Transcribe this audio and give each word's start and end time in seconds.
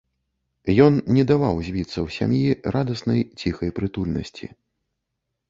Ён 0.85 0.93
не 1.17 1.25
даваў 1.31 1.59
звіцца 1.67 1.97
ў 2.05 2.15
сям'і 2.17 2.57
радаснай, 2.77 3.21
ціхай 3.45 3.69
прытульнасці. 3.83 4.45